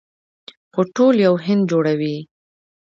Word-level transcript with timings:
خو 0.73 0.81
ټول 0.95 1.15
یو 1.25 1.33
هند 1.45 1.63
جوړوي. 1.71 2.17